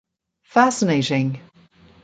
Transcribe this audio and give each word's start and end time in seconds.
Fascinating. 0.45 1.39